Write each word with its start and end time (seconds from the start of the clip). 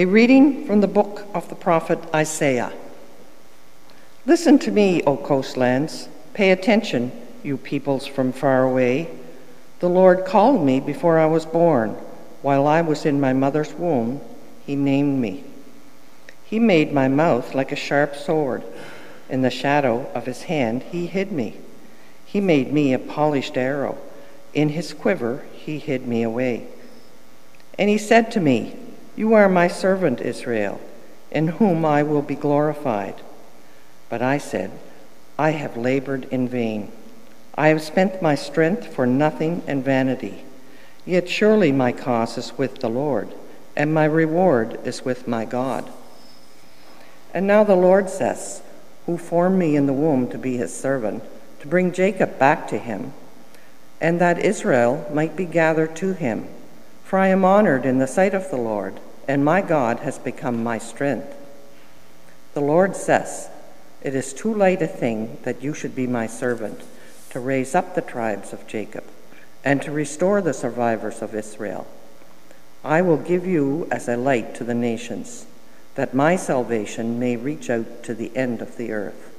A 0.00 0.06
reading 0.06 0.64
from 0.64 0.80
the 0.80 0.88
book 0.88 1.26
of 1.34 1.50
the 1.50 1.54
prophet 1.54 1.98
Isaiah. 2.14 2.72
Listen 4.24 4.58
to 4.60 4.70
me, 4.70 5.02
O 5.02 5.18
coastlands. 5.18 6.08
Pay 6.32 6.52
attention, 6.52 7.12
you 7.42 7.58
peoples 7.58 8.06
from 8.06 8.32
far 8.32 8.62
away. 8.62 9.10
The 9.80 9.90
Lord 9.90 10.24
called 10.24 10.64
me 10.64 10.80
before 10.80 11.18
I 11.18 11.26
was 11.26 11.44
born. 11.44 11.98
While 12.40 12.66
I 12.66 12.80
was 12.80 13.04
in 13.04 13.20
my 13.20 13.34
mother's 13.34 13.74
womb, 13.74 14.22
He 14.64 14.74
named 14.74 15.20
me. 15.20 15.44
He 16.46 16.58
made 16.58 16.94
my 16.94 17.08
mouth 17.08 17.54
like 17.54 17.70
a 17.70 17.76
sharp 17.76 18.16
sword. 18.16 18.64
In 19.28 19.42
the 19.42 19.50
shadow 19.50 20.10
of 20.14 20.24
His 20.24 20.44
hand, 20.44 20.82
He 20.84 21.08
hid 21.08 21.30
me. 21.30 21.58
He 22.24 22.40
made 22.40 22.72
me 22.72 22.94
a 22.94 22.98
polished 22.98 23.58
arrow. 23.58 23.98
In 24.54 24.70
His 24.70 24.94
quiver, 24.94 25.44
He 25.52 25.78
hid 25.78 26.06
me 26.06 26.22
away. 26.22 26.68
And 27.78 27.90
He 27.90 27.98
said 27.98 28.30
to 28.30 28.40
me, 28.40 28.74
you 29.20 29.34
are 29.34 29.50
my 29.50 29.68
servant 29.68 30.18
Israel, 30.22 30.80
in 31.30 31.46
whom 31.46 31.84
I 31.84 32.02
will 32.02 32.22
be 32.22 32.34
glorified. 32.34 33.16
But 34.08 34.22
I 34.22 34.38
said, 34.38 34.70
I 35.38 35.50
have 35.50 35.76
labored 35.76 36.24
in 36.30 36.48
vain. 36.48 36.90
I 37.54 37.68
have 37.68 37.82
spent 37.82 38.22
my 38.22 38.34
strength 38.34 38.86
for 38.86 39.06
nothing 39.06 39.62
and 39.66 39.84
vanity. 39.84 40.44
Yet 41.04 41.28
surely 41.28 41.70
my 41.70 41.92
cause 41.92 42.38
is 42.38 42.56
with 42.56 42.76
the 42.76 42.88
Lord, 42.88 43.28
and 43.76 43.92
my 43.92 44.06
reward 44.06 44.80
is 44.86 45.04
with 45.04 45.28
my 45.28 45.44
God. 45.44 45.92
And 47.34 47.46
now 47.46 47.62
the 47.62 47.76
Lord 47.76 48.08
says, 48.08 48.62
Who 49.04 49.18
formed 49.18 49.58
me 49.58 49.76
in 49.76 49.84
the 49.84 49.92
womb 49.92 50.30
to 50.30 50.38
be 50.38 50.56
his 50.56 50.74
servant, 50.74 51.22
to 51.60 51.68
bring 51.68 51.92
Jacob 51.92 52.38
back 52.38 52.68
to 52.68 52.78
him, 52.78 53.12
and 54.00 54.18
that 54.18 54.38
Israel 54.38 55.06
might 55.12 55.36
be 55.36 55.44
gathered 55.44 55.94
to 55.96 56.14
him. 56.14 56.48
For 57.04 57.18
I 57.18 57.28
am 57.28 57.44
honored 57.44 57.84
in 57.84 57.98
the 57.98 58.06
sight 58.06 58.32
of 58.32 58.48
the 58.48 58.56
Lord 58.56 58.98
and 59.30 59.44
my 59.44 59.62
God 59.62 60.00
has 60.00 60.18
become 60.18 60.64
my 60.64 60.76
strength. 60.76 61.36
The 62.54 62.60
Lord 62.60 62.96
says, 62.96 63.48
It 64.02 64.12
is 64.12 64.32
too 64.32 64.52
late 64.52 64.82
a 64.82 64.88
thing 64.88 65.38
that 65.44 65.62
you 65.62 65.72
should 65.72 65.94
be 65.94 66.08
my 66.08 66.26
servant, 66.26 66.80
to 67.30 67.38
raise 67.38 67.76
up 67.76 67.94
the 67.94 68.00
tribes 68.00 68.52
of 68.52 68.66
Jacob, 68.66 69.04
and 69.64 69.80
to 69.82 69.92
restore 69.92 70.40
the 70.40 70.52
survivors 70.52 71.22
of 71.22 71.32
Israel. 71.32 71.86
I 72.82 73.02
will 73.02 73.18
give 73.18 73.46
you 73.46 73.86
as 73.92 74.08
a 74.08 74.16
light 74.16 74.56
to 74.56 74.64
the 74.64 74.74
nations, 74.74 75.46
that 75.94 76.12
my 76.12 76.34
salvation 76.34 77.20
may 77.20 77.36
reach 77.36 77.70
out 77.70 78.02
to 78.02 78.14
the 78.14 78.36
end 78.36 78.60
of 78.60 78.76
the 78.76 78.90
earth. 78.90 79.32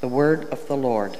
The 0.00 0.08
word 0.08 0.46
of 0.46 0.66
the 0.66 0.76
Lord. 0.76 1.16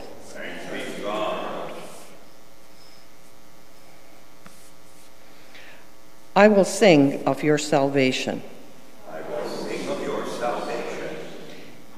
I 6.43 6.49
will 6.49 6.65
sing 6.65 7.23
of 7.25 7.45
your 7.45 7.57
salvation. 7.57 8.43
I 9.09 9.21
will 9.21 9.47
sing 9.47 9.89
of 9.89 10.03
your 10.03 10.27
salvation. 10.27 11.17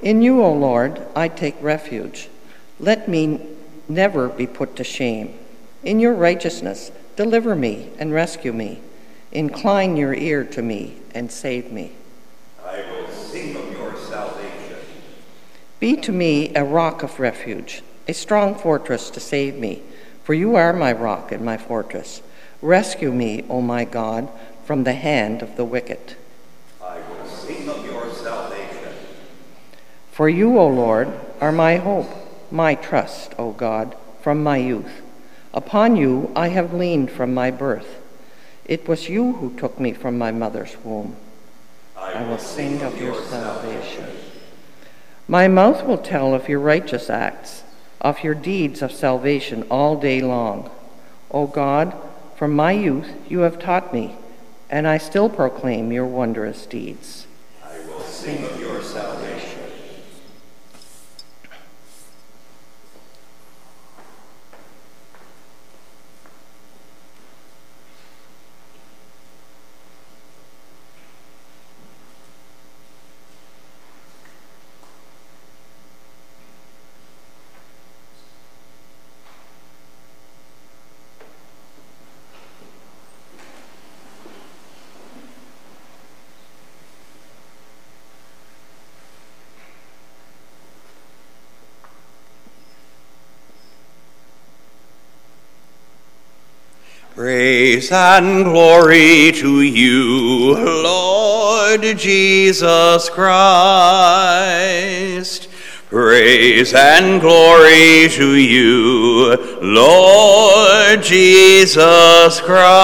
In 0.01 0.21
you, 0.21 0.43
O 0.43 0.53
Lord, 0.53 1.01
I 1.15 1.29
take 1.29 1.55
refuge. 1.63 2.29
Let 2.79 3.07
me 3.07 3.41
never 3.89 4.29
be 4.29 4.45
put 4.45 4.75
to 4.75 4.83
shame. 4.83 5.33
In 5.81 5.99
your 5.99 6.13
righteousness, 6.13 6.91
deliver 7.15 7.55
me 7.55 7.89
and 7.97 8.13
rescue 8.13 8.53
me. 8.53 8.81
Incline 9.31 9.97
your 9.97 10.13
ear 10.13 10.43
to 10.43 10.61
me 10.61 10.97
and 11.15 11.31
save 11.31 11.71
me. 11.71 11.93
I 12.63 12.83
will 12.91 13.07
sing 13.09 13.55
of 13.55 13.71
your 13.71 13.97
salvation. 13.97 14.77
Be 15.79 15.95
to 15.95 16.11
me 16.11 16.53
a 16.53 16.63
rock 16.63 17.01
of 17.01 17.19
refuge, 17.19 17.81
a 18.07 18.13
strong 18.13 18.53
fortress 18.53 19.09
to 19.09 19.19
save 19.19 19.55
me, 19.55 19.81
for 20.23 20.35
you 20.35 20.55
are 20.55 20.71
my 20.71 20.93
rock 20.93 21.31
and 21.31 21.43
my 21.43 21.57
fortress. 21.57 22.21
Rescue 22.65 23.11
me, 23.11 23.45
O 23.47 23.61
my 23.61 23.85
God, 23.85 24.27
from 24.63 24.85
the 24.85 24.93
hand 24.93 25.43
of 25.43 25.55
the 25.55 25.63
wicked. 25.63 26.15
I 26.81 26.97
will 26.97 27.27
sing 27.27 27.69
of 27.69 27.85
your 27.85 28.11
salvation. 28.11 28.91
For 30.11 30.27
you, 30.27 30.57
O 30.57 30.67
Lord, 30.67 31.13
are 31.39 31.51
my 31.51 31.77
hope, 31.77 32.09
my 32.49 32.73
trust, 32.73 33.35
O 33.37 33.51
God, 33.51 33.95
from 34.19 34.41
my 34.41 34.57
youth. 34.57 35.03
Upon 35.53 35.95
you 35.95 36.31
I 36.35 36.47
have 36.47 36.73
leaned 36.73 37.11
from 37.11 37.35
my 37.35 37.51
birth. 37.51 38.01
It 38.65 38.87
was 38.87 39.09
you 39.09 39.33
who 39.33 39.55
took 39.55 39.79
me 39.79 39.93
from 39.93 40.17
my 40.17 40.31
mother's 40.31 40.75
womb. 40.83 41.17
I 41.95 42.27
will 42.27 42.39
sing 42.39 42.81
of 42.81 42.99
your 42.99 43.13
salvation. 43.25 44.07
My 45.27 45.47
mouth 45.47 45.85
will 45.85 45.99
tell 45.99 46.33
of 46.33 46.49
your 46.49 46.61
righteous 46.61 47.11
acts, 47.11 47.63
of 48.01 48.23
your 48.23 48.33
deeds 48.33 48.81
of 48.81 48.91
salvation 48.91 49.67
all 49.69 49.95
day 49.97 50.19
long. 50.19 50.71
O 51.29 51.45
God, 51.45 51.95
from 52.35 52.53
my 52.53 52.73
youth 52.73 53.09
you 53.29 53.39
have 53.39 53.57
taught 53.57 53.93
me, 53.93 54.15
and 54.69 54.87
I 54.87 54.97
still 54.97 55.29
proclaim 55.29 55.91
your 55.91 56.05
wondrous 56.05 56.65
deeds. 56.65 57.27
I 57.63 57.79
will 57.87 58.01
sing 58.01 58.43
of 58.43 58.59
your 58.59 58.81
salvation. 58.81 59.55
Praise 97.15 97.91
and 97.93 98.43
glory 98.43 99.31
to 99.31 99.61
you, 99.61 100.53
Lord 100.83 101.81
Jesus 101.97 103.09
Christ. 103.09 103.37
Praise 105.89 106.73
and 106.73 107.21
glory 107.21 108.09
to 108.09 108.35
you, 108.35 109.33
Lord 109.61 111.01
Jesus 111.01 112.41
Christ. 112.41 112.75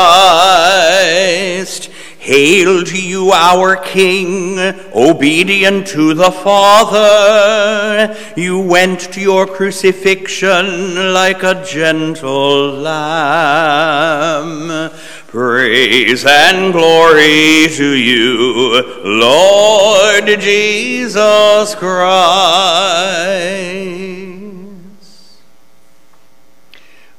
Hail 2.22 2.84
to 2.84 3.02
you, 3.02 3.32
our 3.32 3.76
King, 3.78 4.60
obedient 4.94 5.88
to 5.88 6.14
the 6.14 6.32
Father. 6.32 8.16
You 8.38 8.60
went 8.60 9.00
to 9.14 9.20
your 9.20 9.48
crucifixion 9.48 11.14
like 11.14 11.42
a 11.42 11.66
gentle 11.66 12.74
lamb. 12.74 13.72
Praise 15.26 16.24
and 16.24 16.72
glory 16.72 17.68
to 17.70 17.96
you, 17.96 18.84
Lord 19.04 20.28
Jesus 20.40 21.74
Christ. 21.74 22.22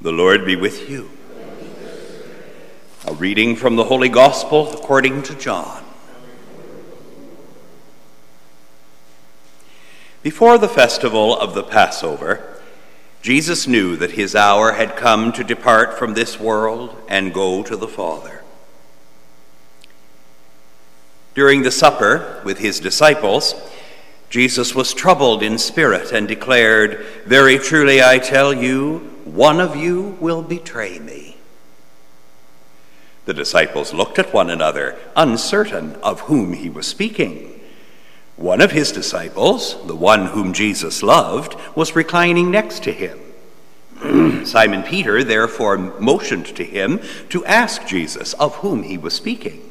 The 0.01 0.13
Lord 0.13 0.47
be 0.47 0.55
with 0.55 0.89
you. 0.89 1.12
Reading 3.23 3.55
from 3.55 3.77
the 3.77 3.85
Holy 3.85 4.09
Gospel 4.09 4.73
according 4.73 5.23
to 5.23 5.37
John. 5.37 5.85
Before 10.25 10.59
the 10.59 10.69
festival 10.69 11.39
of 11.39 11.55
the 11.55 11.63
Passover, 11.63 12.61
Jesus 13.23 13.69
knew 13.69 13.95
that 13.95 14.11
his 14.11 14.35
hour 14.35 14.73
had 14.73 14.97
come 14.97 15.31
to 15.35 15.45
depart 15.45 15.97
from 15.97 16.15
this 16.15 16.41
world 16.41 17.01
and 17.07 17.33
go 17.33 17.63
to 17.63 17.77
the 17.77 17.87
Father. 17.87 18.43
During 21.37 21.63
the 21.63 21.71
supper 21.71 22.43
with 22.45 22.59
his 22.59 22.81
disciples, 22.81 23.55
Jesus 24.31 24.75
was 24.75 24.93
troubled 24.93 25.45
in 25.45 25.59
spirit 25.59 26.11
and 26.11 26.27
declared, 26.27 27.07
Very 27.25 27.59
truly 27.59 28.03
I 28.03 28.19
tell 28.19 28.53
you, 28.53 28.99
one 29.25 29.61
of 29.61 29.77
you 29.77 30.19
will 30.19 30.43
betray 30.43 30.99
me. 30.99 31.32
The 33.25 33.35
disciples 33.35 33.95
looked 33.95 34.19
at 34.19 34.35
one 34.35 34.51
another, 34.51 34.99
uncertain 35.15 35.95
of 36.03 36.21
whom 36.23 36.55
he 36.55 36.69
was 36.69 36.87
speaking. 36.87 37.61
One 38.37 38.61
of 38.61 38.73
his 38.73 38.91
disciples, 38.91 39.77
the 39.87 39.95
one 39.95 40.27
whom 40.27 40.53
Jesus 40.53 41.03
loved, 41.03 41.55
was 41.77 41.95
reclining 41.95 42.51
next 42.51 42.83
to 42.85 42.93
him. 42.93 43.21
Simon 44.45 44.83
Peter 44.83 45.23
therefore 45.23 45.79
motioned 45.79 46.47
to 46.57 46.65
him 46.65 47.01
to 47.29 47.45
ask 47.45 47.87
Jesus 47.87 48.33
of 48.35 48.57
whom 48.57 48.83
he 48.83 48.99
was 48.99 49.15
speaking. 49.15 49.69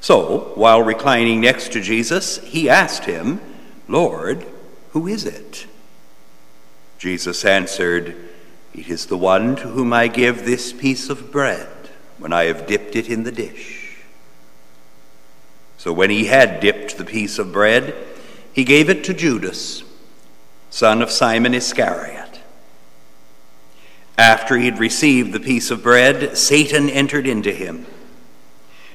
So, 0.00 0.52
while 0.54 0.82
reclining 0.82 1.40
next 1.40 1.72
to 1.72 1.80
Jesus, 1.80 2.38
he 2.44 2.68
asked 2.68 3.04
him, 3.04 3.40
Lord, 3.88 4.46
who 4.90 5.08
is 5.08 5.24
it? 5.24 5.66
Jesus 6.98 7.44
answered, 7.44 8.14
It 8.74 8.88
is 8.88 9.06
the 9.06 9.18
one 9.18 9.56
to 9.56 9.68
whom 9.68 9.92
I 9.92 10.06
give 10.06 10.44
this 10.44 10.72
piece 10.72 11.08
of 11.08 11.32
bread 11.32 11.71
when 12.22 12.32
I 12.32 12.44
have 12.44 12.66
dipped 12.66 12.94
it 12.94 13.08
in 13.08 13.24
the 13.24 13.32
dish. 13.32 13.98
So 15.76 15.92
when 15.92 16.10
he 16.10 16.26
had 16.26 16.60
dipped 16.60 16.96
the 16.96 17.04
piece 17.04 17.40
of 17.40 17.52
bread, 17.52 17.94
he 18.52 18.62
gave 18.62 18.88
it 18.88 19.02
to 19.04 19.14
Judas, 19.14 19.82
son 20.70 21.02
of 21.02 21.10
Simon 21.10 21.54
Iscariot. 21.54 22.40
After 24.16 24.56
he 24.56 24.66
had 24.66 24.78
received 24.78 25.32
the 25.32 25.40
piece 25.40 25.72
of 25.72 25.82
bread, 25.82 26.38
Satan 26.38 26.88
entered 26.88 27.26
into 27.26 27.50
him. 27.50 27.86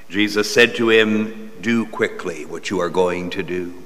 Jesus 0.09 0.53
said 0.53 0.75
to 0.75 0.89
him, 0.89 1.51
Do 1.59 1.85
quickly 1.85 2.45
what 2.45 2.69
you 2.69 2.80
are 2.80 2.89
going 2.89 3.30
to 3.31 3.44
do. 3.44 3.83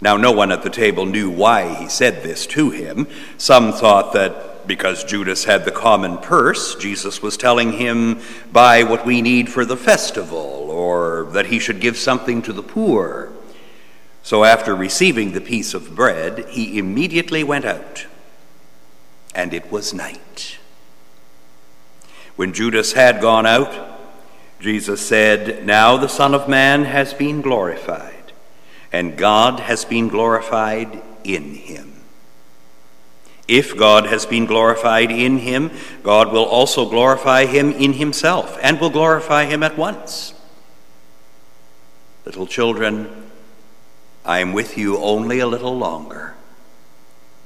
Now, 0.00 0.16
no 0.16 0.30
one 0.30 0.52
at 0.52 0.62
the 0.62 0.70
table 0.70 1.06
knew 1.06 1.30
why 1.30 1.74
he 1.74 1.88
said 1.88 2.22
this 2.22 2.46
to 2.48 2.70
him. 2.70 3.08
Some 3.38 3.72
thought 3.72 4.12
that 4.12 4.51
because 4.66 5.04
Judas 5.04 5.44
had 5.44 5.64
the 5.64 5.70
common 5.70 6.18
purse, 6.18 6.74
Jesus 6.76 7.22
was 7.22 7.36
telling 7.36 7.72
him, 7.72 8.20
buy 8.52 8.82
what 8.82 9.04
we 9.04 9.22
need 9.22 9.48
for 9.48 9.64
the 9.64 9.76
festival, 9.76 10.70
or 10.70 11.24
that 11.32 11.46
he 11.46 11.58
should 11.58 11.80
give 11.80 11.96
something 11.96 12.42
to 12.42 12.52
the 12.52 12.62
poor. 12.62 13.32
So 14.22 14.44
after 14.44 14.74
receiving 14.74 15.32
the 15.32 15.40
piece 15.40 15.74
of 15.74 15.94
bread, 15.94 16.48
he 16.48 16.78
immediately 16.78 17.42
went 17.42 17.64
out, 17.64 18.06
and 19.34 19.52
it 19.52 19.70
was 19.72 19.92
night. 19.92 20.58
When 22.36 22.52
Judas 22.52 22.92
had 22.92 23.20
gone 23.20 23.46
out, 23.46 24.00
Jesus 24.60 25.04
said, 25.04 25.66
Now 25.66 25.96
the 25.96 26.08
Son 26.08 26.34
of 26.34 26.48
Man 26.48 26.84
has 26.84 27.12
been 27.12 27.42
glorified, 27.42 28.32
and 28.92 29.16
God 29.16 29.60
has 29.60 29.84
been 29.84 30.08
glorified 30.08 31.02
in 31.24 31.54
him. 31.54 31.91
If 33.48 33.76
God 33.76 34.06
has 34.06 34.24
been 34.24 34.46
glorified 34.46 35.10
in 35.10 35.38
him, 35.38 35.70
God 36.02 36.32
will 36.32 36.44
also 36.44 36.88
glorify 36.88 37.46
him 37.46 37.72
in 37.72 37.94
himself 37.94 38.56
and 38.62 38.80
will 38.80 38.90
glorify 38.90 39.46
him 39.46 39.62
at 39.62 39.76
once. 39.76 40.34
Little 42.24 42.46
children, 42.46 43.30
I 44.24 44.38
am 44.38 44.52
with 44.52 44.78
you 44.78 44.98
only 44.98 45.40
a 45.40 45.46
little 45.46 45.76
longer. 45.76 46.34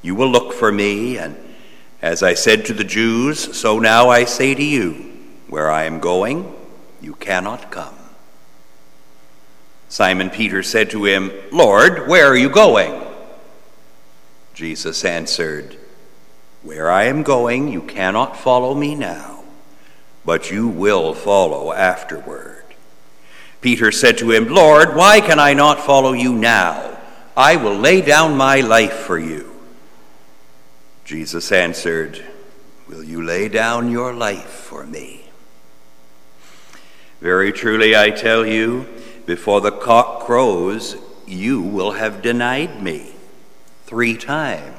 You 0.03 0.15
will 0.15 0.31
look 0.31 0.53
for 0.53 0.71
me, 0.71 1.17
and 1.17 1.37
as 2.03 2.23
I 2.23 2.35
said 2.35 2.67
to 2.67 2.75
the 2.75 2.85
Jews, 2.85 3.57
so 3.59 3.79
now 3.79 4.11
I 4.11 4.25
say 4.25 4.55
to 4.55 4.63
you, 4.63 5.13
where 5.49 5.71
I 5.71 5.85
am 5.85 5.99
going, 5.99 6.55
you 7.01 7.15
cannot 7.15 7.71
come. 7.71 7.95
Simon 9.89 10.29
Peter 10.29 10.63
said 10.63 10.91
to 10.91 11.05
him, 11.07 11.33
Lord, 11.51 12.07
where 12.07 12.27
are 12.27 12.37
you 12.37 12.51
going? 12.51 13.03
Jesus 14.53 15.05
answered, 15.05 15.79
where 16.67 16.91
I 16.91 17.05
am 17.05 17.23
going, 17.23 17.69
you 17.69 17.81
cannot 17.81 18.37
follow 18.37 18.75
me 18.75 18.97
now, 18.97 19.45
but 20.25 20.51
you 20.51 20.67
will 20.67 21.15
follow 21.15 21.73
afterward. 21.73 22.65
Peter 23.61 23.93
said 23.93 24.19
to 24.19 24.33
him, 24.33 24.49
Lord, 24.49 24.97
why 24.97 25.21
can 25.21 25.39
I 25.39 25.55
not 25.55 25.79
follow 25.79 26.13
you 26.13 26.35
now? 26.35 26.99
I 27.37 27.55
will 27.55 27.77
lay 27.77 28.01
down 28.01 28.37
my 28.37 28.61
life 28.63 28.95
for 28.95 29.17
you. 29.17 29.55
Jesus 31.05 31.53
answered, 31.53 32.25
Will 32.89 33.05
you 33.05 33.23
lay 33.23 33.49
down 33.49 33.93
your 33.93 34.13
life 34.13 34.51
for 34.51 34.85
me? 34.85 35.31
Very 37.21 37.53
truly 37.53 37.97
I 37.97 38.11
tell 38.11 38.45
you, 38.45 38.87
before 39.25 39.61
the 39.61 39.71
cock 39.71 40.27
crows, 40.27 40.97
you 41.27 41.61
will 41.61 41.93
have 41.93 42.23
denied 42.23 42.83
me 42.83 43.13
three 43.85 44.17
times. 44.17 44.76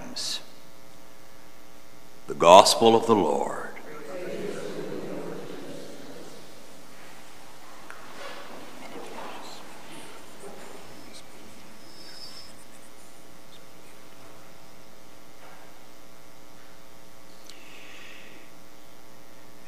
The 2.27 2.33
Gospel 2.33 2.93
of 2.93 3.07
the 3.07 3.15
Lord. 3.15 3.69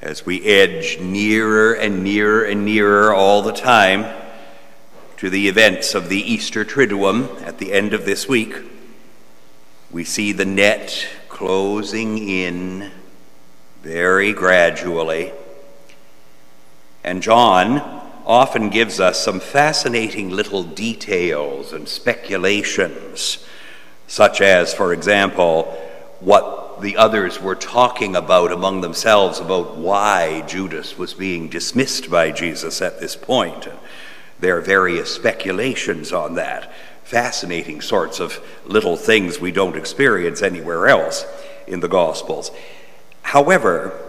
As 0.01 0.25
we 0.25 0.43
edge 0.43 0.99
nearer 0.99 1.73
and 1.73 2.03
nearer 2.03 2.43
and 2.43 2.65
nearer 2.65 3.13
all 3.13 3.41
the 3.41 3.53
time 3.53 4.05
to 5.15 5.29
the 5.29 5.47
events 5.47 5.95
of 5.95 6.09
the 6.09 6.19
Easter 6.19 6.65
Triduum 6.65 7.41
at 7.43 7.57
the 7.57 7.71
end 7.71 7.93
of 7.93 8.03
this 8.03 8.27
week, 8.27 8.53
we 9.89 10.03
see 10.03 10.33
the 10.33 10.43
net 10.43 11.07
closing 11.39 12.17
in 12.17 12.91
very 13.81 14.33
gradually. 14.33 15.31
And 17.01 17.23
John 17.23 17.79
often 18.25 18.67
gives 18.67 18.99
us 18.99 19.23
some 19.23 19.39
fascinating 19.39 20.31
little 20.31 20.63
details 20.63 21.71
and 21.71 21.87
speculations, 21.87 23.45
such 24.05 24.41
as, 24.41 24.73
for 24.73 24.91
example, 24.91 25.63
what 26.19 26.81
the 26.81 26.97
others 26.97 27.39
were 27.39 27.55
talking 27.55 28.17
about 28.17 28.51
among 28.51 28.81
themselves 28.81 29.39
about 29.39 29.77
why 29.77 30.43
Judas 30.45 30.97
was 30.97 31.13
being 31.13 31.47
dismissed 31.47 32.11
by 32.11 32.31
Jesus 32.33 32.81
at 32.81 32.99
this 32.99 33.15
point. 33.15 33.65
There 34.41 34.57
are 34.57 34.61
various 34.61 35.15
speculations 35.15 36.11
on 36.11 36.35
that 36.35 36.69
fascinating 37.09 37.81
sorts 37.81 38.19
of 38.19 38.39
little 38.65 38.95
things 38.95 39.39
we 39.39 39.51
don't 39.51 39.75
experience 39.75 40.43
anywhere 40.43 40.87
else 40.87 41.25
in 41.65 41.79
the 41.79 41.87
Gospels. 41.87 42.51
However, 43.23 43.99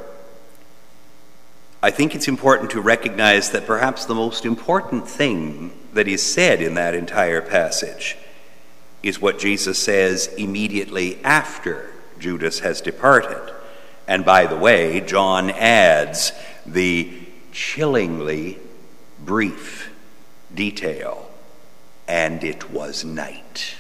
I 1.82 1.90
think 1.90 2.14
it's 2.14 2.28
important 2.28 2.72
to 2.72 2.80
recognize 2.82 3.52
that 3.52 3.66
perhaps 3.66 4.04
the 4.04 4.14
most 4.14 4.44
important 4.44 5.08
thing 5.08 5.72
that 5.94 6.08
is 6.08 6.22
said 6.22 6.60
in 6.60 6.74
that 6.74 6.94
entire 6.94 7.40
passage 7.40 8.18
is 9.02 9.18
what 9.18 9.38
Jesus 9.38 9.78
says 9.78 10.26
immediately 10.36 11.24
after 11.24 11.94
Judas 12.18 12.58
has 12.58 12.82
departed. 12.82 13.54
And 14.06 14.26
by 14.26 14.44
the 14.44 14.58
way, 14.58 15.00
John 15.00 15.48
adds 15.52 16.32
the 16.66 17.10
chillingly 17.50 18.58
brief 19.24 19.90
detail 20.54 21.29
and 22.10 22.42
it 22.42 22.72
was 22.72 23.04
night. 23.04 23.76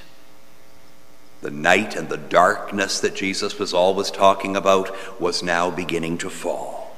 The 1.40 1.50
night 1.50 1.96
and 1.96 2.08
the 2.08 2.16
darkness 2.16 3.00
that 3.00 3.16
Jesus 3.16 3.58
was 3.58 3.74
always 3.74 4.08
talking 4.12 4.56
about 4.56 5.20
was 5.20 5.42
now 5.42 5.68
beginning 5.68 6.16
to 6.18 6.30
fall. 6.30 6.96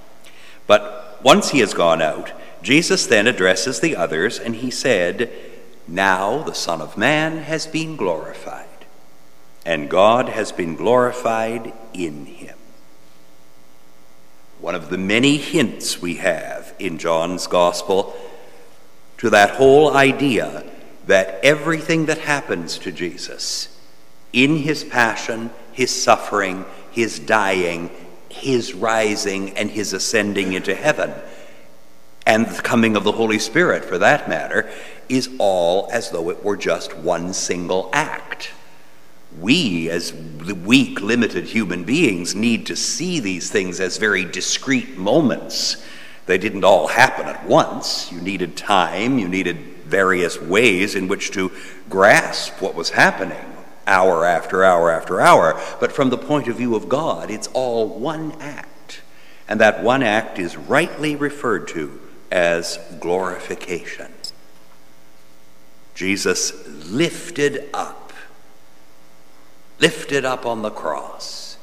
But 0.66 1.18
once 1.22 1.48
he 1.48 1.60
has 1.60 1.72
gone 1.72 2.02
out, 2.02 2.32
Jesus 2.62 3.06
then 3.06 3.26
addresses 3.26 3.80
the 3.80 3.96
others 3.96 4.38
and 4.38 4.56
he 4.56 4.70
said, 4.70 5.32
Now 5.88 6.42
the 6.42 6.54
Son 6.54 6.82
of 6.82 6.98
Man 6.98 7.38
has 7.38 7.66
been 7.66 7.96
glorified, 7.96 8.84
and 9.64 9.88
God 9.88 10.28
has 10.28 10.52
been 10.52 10.76
glorified 10.76 11.72
in 11.94 12.26
him. 12.26 12.58
One 14.60 14.74
of 14.74 14.90
the 14.90 14.98
many 14.98 15.38
hints 15.38 16.02
we 16.02 16.16
have 16.16 16.74
in 16.78 16.98
John's 16.98 17.46
Gospel 17.46 18.14
to 19.16 19.30
that 19.30 19.52
whole 19.52 19.96
idea 19.96 20.68
that 21.06 21.40
everything 21.42 22.06
that 22.06 22.18
happens 22.18 22.78
to 22.78 22.92
Jesus 22.92 23.68
in 24.32 24.58
his 24.58 24.84
passion, 24.84 25.50
his 25.72 25.90
suffering, 25.90 26.64
his 26.90 27.18
dying, 27.18 27.90
his 28.28 28.72
rising, 28.72 29.56
and 29.56 29.70
his 29.70 29.92
ascending 29.92 30.52
into 30.52 30.74
heaven, 30.74 31.12
and 32.26 32.46
the 32.46 32.62
coming 32.62 32.96
of 32.96 33.04
the 33.04 33.12
Holy 33.12 33.38
Spirit 33.38 33.84
for 33.84 33.98
that 33.98 34.28
matter, 34.28 34.70
is 35.08 35.28
all 35.38 35.88
as 35.92 36.10
though 36.10 36.30
it 36.30 36.42
were 36.42 36.56
just 36.56 36.96
one 36.96 37.32
single 37.32 37.90
act. 37.92 38.52
We, 39.40 39.90
as 39.90 40.12
the 40.12 40.54
weak, 40.54 41.00
limited 41.00 41.46
human 41.46 41.84
beings, 41.84 42.34
need 42.34 42.66
to 42.66 42.76
see 42.76 43.18
these 43.18 43.50
things 43.50 43.80
as 43.80 43.96
very 43.96 44.24
discrete 44.24 44.96
moments. 44.96 45.84
They 46.26 46.38
didn't 46.38 46.64
all 46.64 46.86
happen 46.86 47.26
at 47.26 47.46
once. 47.46 48.12
You 48.12 48.20
needed 48.20 48.56
time, 48.56 49.18
you 49.18 49.28
needed 49.28 49.71
various 49.92 50.40
ways 50.40 50.94
in 50.94 51.06
which 51.06 51.30
to 51.32 51.52
grasp 51.90 52.62
what 52.62 52.74
was 52.74 52.90
happening 52.90 53.44
hour 53.86 54.24
after 54.24 54.64
hour 54.64 54.90
after 54.90 55.20
hour. 55.20 55.60
But 55.80 55.92
from 55.92 56.08
the 56.08 56.16
point 56.16 56.48
of 56.48 56.56
view 56.56 56.74
of 56.74 56.88
God, 56.88 57.30
it's 57.30 57.48
all 57.48 57.86
one 57.86 58.32
act. 58.40 59.02
And 59.46 59.60
that 59.60 59.82
one 59.82 60.02
act 60.02 60.38
is 60.38 60.56
rightly 60.56 61.14
referred 61.14 61.68
to 61.68 62.00
as 62.30 62.78
glorification. 63.00 64.10
Jesus 65.94 66.66
lifted 66.90 67.68
up, 67.74 68.14
lifted 69.78 70.24
up 70.24 70.46
on 70.46 70.62
the 70.62 70.70
cross, 70.70 71.58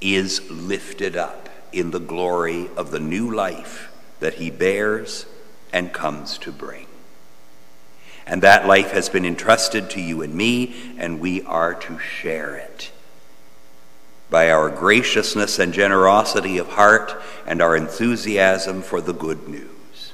is 0.00 0.48
lifted 0.48 1.16
up 1.16 1.48
in 1.72 1.90
the 1.90 1.98
glory 1.98 2.68
of 2.76 2.92
the 2.92 3.00
new 3.00 3.34
life 3.34 3.90
that 4.20 4.34
he 4.34 4.48
bears 4.48 5.26
and 5.72 5.92
comes 5.92 6.38
to 6.38 6.52
bring. 6.52 6.86
And 8.26 8.42
that 8.42 8.66
life 8.66 8.92
has 8.92 9.08
been 9.08 9.26
entrusted 9.26 9.90
to 9.90 10.00
you 10.00 10.22
and 10.22 10.34
me, 10.34 10.94
and 10.98 11.20
we 11.20 11.42
are 11.42 11.74
to 11.74 11.98
share 11.98 12.56
it. 12.56 12.90
By 14.30 14.50
our 14.50 14.70
graciousness 14.70 15.58
and 15.58 15.72
generosity 15.72 16.58
of 16.58 16.68
heart 16.68 17.14
and 17.46 17.60
our 17.60 17.76
enthusiasm 17.76 18.82
for 18.82 19.00
the 19.00 19.12
good 19.12 19.46
news. 19.48 20.12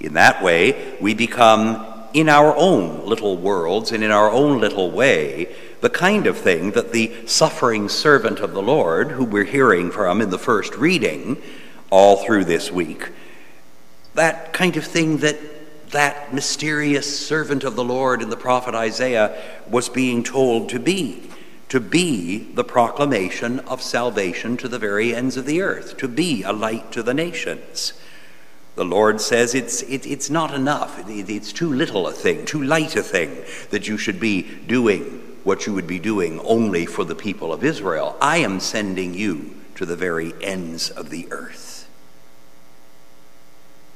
In 0.00 0.14
that 0.14 0.42
way, 0.42 0.96
we 1.00 1.14
become, 1.14 1.84
in 2.14 2.28
our 2.28 2.54
own 2.56 3.04
little 3.04 3.36
worlds 3.36 3.90
and 3.90 4.04
in 4.04 4.12
our 4.12 4.30
own 4.30 4.60
little 4.60 4.92
way, 4.92 5.54
the 5.80 5.90
kind 5.90 6.26
of 6.26 6.38
thing 6.38 6.70
that 6.72 6.92
the 6.92 7.26
suffering 7.26 7.88
servant 7.88 8.38
of 8.38 8.52
the 8.52 8.62
Lord, 8.62 9.12
who 9.12 9.24
we're 9.24 9.44
hearing 9.44 9.90
from 9.90 10.20
in 10.20 10.30
the 10.30 10.38
first 10.38 10.74
reading 10.76 11.40
all 11.90 12.16
through 12.16 12.44
this 12.44 12.70
week, 12.70 13.10
that 14.14 14.52
kind 14.52 14.76
of 14.76 14.84
thing 14.84 15.18
that 15.18 15.36
that 15.90 16.32
mysterious 16.32 17.26
servant 17.26 17.64
of 17.64 17.76
the 17.76 17.84
Lord 17.84 18.22
in 18.22 18.30
the 18.30 18.36
prophet 18.36 18.74
Isaiah 18.74 19.40
was 19.68 19.88
being 19.88 20.22
told 20.22 20.68
to 20.70 20.78
be 20.78 21.28
to 21.68 21.80
be 21.80 22.38
the 22.54 22.64
proclamation 22.64 23.60
of 23.60 23.82
salvation 23.82 24.56
to 24.56 24.68
the 24.68 24.78
very 24.78 25.14
ends 25.14 25.36
of 25.36 25.44
the 25.44 25.60
earth, 25.60 25.96
to 25.98 26.08
be 26.08 26.42
a 26.42 26.52
light 26.52 26.90
to 26.92 27.02
the 27.02 27.14
nations. 27.14 27.92
The 28.74 28.84
Lord 28.84 29.20
says 29.20 29.54
it's, 29.54 29.82
it, 29.82 30.06
it's 30.06 30.30
not 30.30 30.54
enough, 30.54 30.98
it, 31.08 31.28
it's 31.28 31.52
too 31.52 31.72
little 31.72 32.06
a 32.06 32.12
thing, 32.12 32.46
too 32.46 32.62
light 32.62 32.96
a 32.96 33.02
thing, 33.02 33.44
that 33.70 33.86
you 33.86 33.98
should 33.98 34.18
be 34.18 34.42
doing 34.42 35.02
what 35.44 35.66
you 35.66 35.74
would 35.74 35.86
be 35.86 35.98
doing 35.98 36.40
only 36.40 36.86
for 36.86 37.04
the 37.04 37.14
people 37.14 37.52
of 37.52 37.64
Israel. 37.64 38.16
I 38.20 38.38
am 38.38 38.60
sending 38.60 39.14
you 39.14 39.54
to 39.74 39.84
the 39.84 39.96
very 39.96 40.32
ends 40.40 40.90
of 40.90 41.10
the 41.10 41.30
earth 41.30 41.88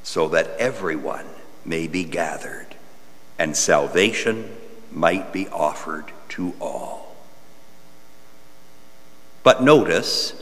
so 0.02 0.28
that 0.28 0.48
everyone 0.58 1.26
may 1.64 1.86
be 1.86 2.04
gathered 2.04 2.66
and 3.38 3.56
salvation 3.56 4.56
might 4.90 5.32
be 5.32 5.48
offered 5.48 6.04
to 6.28 6.54
all. 6.60 7.16
But 9.42 9.62
notice 9.62 10.40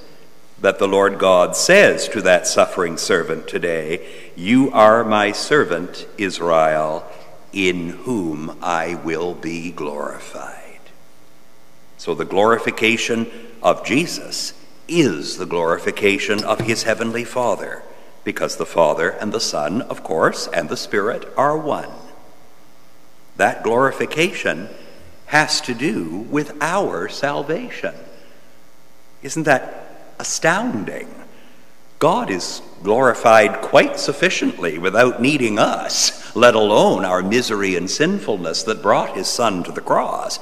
that 0.60 0.78
the 0.78 0.88
Lord 0.88 1.18
God 1.18 1.56
says 1.56 2.08
to 2.08 2.20
that 2.22 2.46
suffering 2.46 2.96
servant 2.98 3.48
today, 3.48 4.06
You 4.36 4.70
are 4.72 5.04
my 5.04 5.32
servant, 5.32 6.06
Israel, 6.18 7.10
in 7.52 7.88
whom 7.90 8.58
I 8.62 8.96
will 8.96 9.34
be 9.34 9.70
glorified. 9.70 10.80
So 11.96 12.14
the 12.14 12.24
glorification 12.24 13.30
of 13.62 13.84
Jesus 13.84 14.52
is 14.88 15.38
the 15.38 15.46
glorification 15.46 16.44
of 16.44 16.60
his 16.60 16.82
heavenly 16.82 17.24
Father, 17.24 17.82
because 18.24 18.56
the 18.56 18.66
Father 18.66 19.10
and 19.10 19.32
the 19.32 19.40
Son, 19.40 19.82
of 19.82 20.02
course, 20.02 20.46
and 20.48 20.68
the 20.68 20.76
Spirit 20.76 21.26
are 21.36 21.56
one. 21.56 21.90
That 23.36 23.62
glorification 23.62 24.68
has 25.26 25.60
to 25.62 25.74
do 25.74 26.26
with 26.30 26.56
our 26.60 27.08
salvation. 27.08 27.94
Isn't 29.22 29.44
that 29.44 30.12
astounding? 30.18 31.08
God 31.98 32.30
is 32.30 32.62
glorified 32.82 33.60
quite 33.60 33.98
sufficiently 33.98 34.78
without 34.78 35.20
needing 35.20 35.58
us, 35.58 36.34
let 36.34 36.54
alone 36.54 37.04
our 37.04 37.22
misery 37.22 37.76
and 37.76 37.90
sinfulness 37.90 38.62
that 38.64 38.82
brought 38.82 39.16
his 39.16 39.28
Son 39.28 39.62
to 39.64 39.72
the 39.72 39.80
cross. 39.80 40.38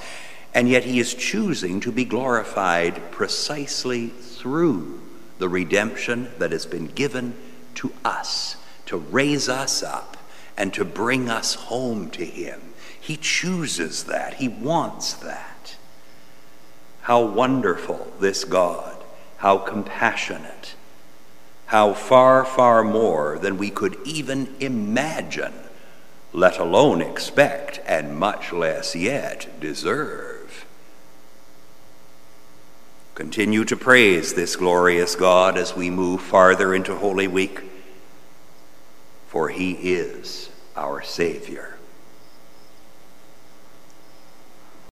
And 0.55 0.69
yet 0.69 0.85
he 0.85 0.99
is 0.99 1.15
choosing 1.15 1.81
to 1.81 1.93
be 1.93 2.05
glorified 2.05 3.11
precisely 3.11 4.09
through 4.09 5.03
the 5.39 5.49
redemption 5.49 6.31
that 6.39 6.53
has 6.53 6.65
been 6.65 6.87
given 6.87 7.35
to 7.79 7.93
us, 8.05 8.57
to 8.87 8.97
raise 8.97 9.49
us 9.49 9.83
up 9.85 10.17
and 10.57 10.75
to 10.75 10.85
bring 10.85 11.31
us 11.31 11.55
home 11.55 12.11
to 12.11 12.25
him. 12.25 12.61
He 13.01 13.17
chooses 13.17 14.05
that, 14.05 14.35
he 14.35 14.49
wants 14.49 15.15
that. 15.15 15.77
How 17.03 17.25
wonderful 17.25 18.13
this 18.19 18.45
God, 18.45 18.97
how 19.39 19.59
compassionate, 19.59 20.75
how 21.67 21.93
far, 21.93 22.45
far 22.45 22.83
more 22.83 23.39
than 23.39 23.59
we 23.59 23.71
could 23.71 23.97
even 24.05 24.55
imagine, 24.59 25.55
let 26.33 26.59
alone 26.59 27.01
expect, 27.01 27.81
and 27.87 28.19
much 28.19 28.53
less 28.53 28.97
yet 28.97 29.61
deserve. 29.61 30.67
Continue 33.15 33.65
to 33.65 33.77
praise 33.77 34.35
this 34.35 34.57
glorious 34.57 35.15
God 35.15 35.57
as 35.57 35.77
we 35.77 35.91
move 35.91 36.21
farther 36.21 36.75
into 36.75 36.97
Holy 36.97 37.29
Week, 37.29 37.68
for 39.39 39.49
he 39.49 39.71
is 39.71 40.51
our 40.75 41.01
Savior. 41.01 41.78